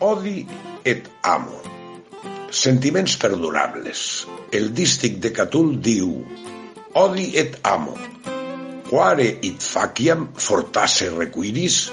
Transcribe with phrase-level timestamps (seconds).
[0.00, 0.46] Odi
[0.84, 1.56] et amo.
[2.50, 4.26] Sentiments perdonables.
[4.52, 6.10] El dístic de Catul diu
[7.00, 7.96] Odi et amo.
[8.90, 11.90] Quare it faciam fortasse requiris,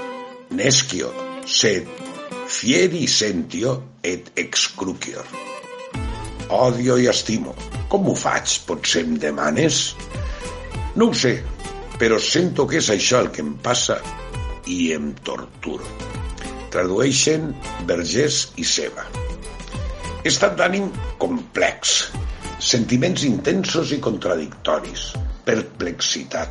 [0.52, 1.14] nescio,
[1.46, 1.88] sed
[2.48, 5.26] fieri sentio et excrucior.
[6.50, 7.56] Odio i estimo.
[7.90, 8.60] Com ho faig?
[8.68, 9.96] Potser em demanes?
[11.00, 11.38] No ho sé,
[11.98, 14.02] però sento que és això el que em passa
[14.68, 16.13] i em torturo.
[16.74, 17.52] Tradueixen
[17.86, 19.06] Vergés i Seva.
[20.26, 20.88] Estat d'ànim
[21.22, 21.92] complex,
[22.58, 25.12] sentiments intensos i contradictoris,
[25.46, 26.50] perplexitat,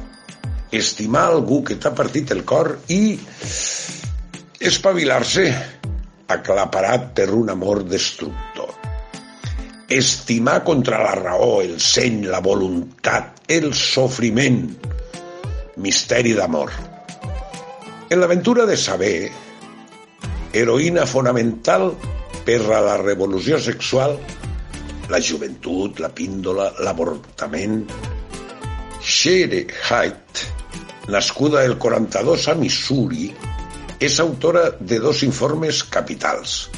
[0.72, 3.18] estimar algú que t'ha partit el cor i
[4.62, 5.48] espavilar-se
[6.32, 8.70] aclaparat per un amor destructor.
[9.92, 14.62] Estimar contra la raó, el seny, la voluntat, el sofriment,
[15.82, 16.70] misteri d'amor.
[18.08, 19.16] En l'aventura de saber,
[20.52, 21.90] heroïna fonamental
[22.46, 24.18] per a la revolució sexual,
[25.12, 27.82] la joventut, la píndola, l'avortament.
[29.02, 30.44] Shere Haidt,
[31.10, 33.30] nascuda el 42 a Missouri,
[34.02, 36.68] és autora de dos informes capitals.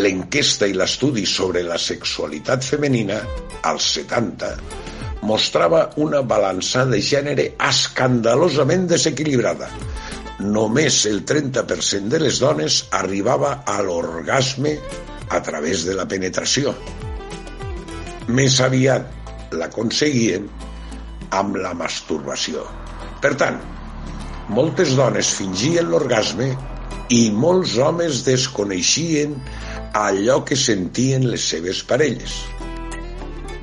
[0.00, 3.20] L'enquesta i l'estudi sobre la sexualitat femenina,
[3.68, 4.54] als 70,
[5.26, 9.68] mostrava una balança de gènere escandalosament desequilibrada.
[10.40, 14.72] Només el 30% de les dones arribava a l'orgasme
[15.28, 16.72] a través de la penetració.
[18.38, 20.46] Més aviat l'aconseguien
[21.36, 22.64] amb la masturbació.
[23.20, 23.60] Per tant,
[24.56, 26.48] moltes dones fingien l'orgasme
[27.12, 29.36] i molts homes desconeixien
[30.00, 32.40] allò que sentien les seves parelles.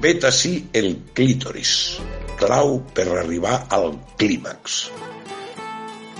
[0.03, 1.73] Vet ací el clítoris,
[2.37, 4.83] clau per arribar al clímax.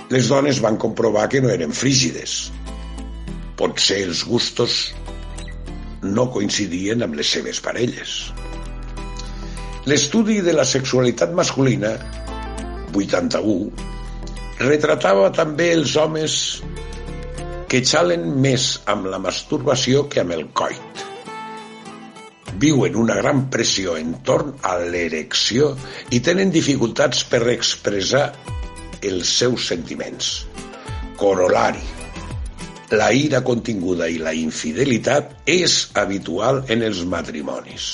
[0.08, 2.36] Les dones van comprovar que no eren frígides.
[3.60, 4.76] Potser els gustos
[6.00, 8.14] no coincidien amb les seves parelles.
[9.88, 11.92] L'estudi de la sexualitat masculina,
[12.96, 13.68] 81,
[14.64, 16.40] retratava també els homes
[17.68, 21.04] que xalen més amb la masturbació que amb el coit.
[22.58, 25.74] Viuen una gran pressió entorn a l'erecció
[26.16, 28.30] i tenen dificultats per expressar
[29.02, 30.32] els seus sentiments.
[31.18, 31.84] Corolari.
[32.96, 37.88] La ira continguda i la infidelitat és habitual en els matrimonis.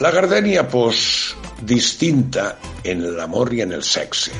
[0.00, 1.00] La gardènia pos
[1.62, 2.54] distinta
[2.84, 4.32] en l'amor i en el sexe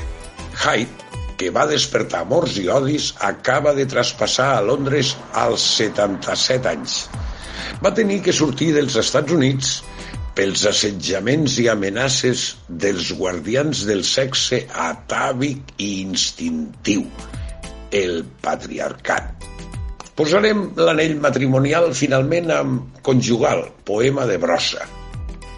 [0.57, 1.05] Hyde,
[1.37, 6.95] que va despertar amors i odis, acaba de traspassar a Londres als 77 anys.
[7.83, 9.75] Va tenir que sortir dels Estats Units
[10.37, 17.07] pels assetjaments i amenaces dels guardians del sexe atàvic i instintiu,
[17.89, 19.47] el patriarcat.
[20.17, 24.85] Posarem l'anell matrimonial finalment amb Conjugal, poema de brossa.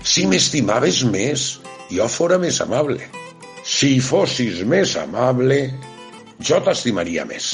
[0.04, 1.50] Si m'estimaves més,
[1.92, 3.04] jo fora més amable.
[3.68, 5.60] Si fossis més amable,
[6.40, 7.52] jo t'estimaria més.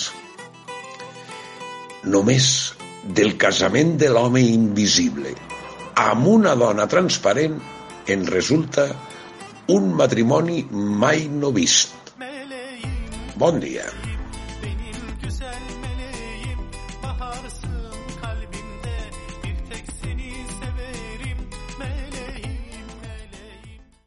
[2.05, 2.53] Només
[3.17, 5.33] del casament de l'home invisible
[5.95, 7.55] amb una dona transparent
[8.11, 8.87] en resulta
[9.75, 11.95] un matrimoni mai no vist.
[13.39, 13.87] Bon dia.